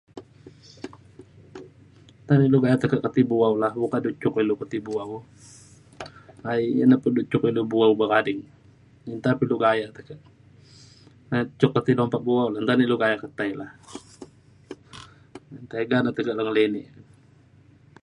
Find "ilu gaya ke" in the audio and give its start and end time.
12.85-13.27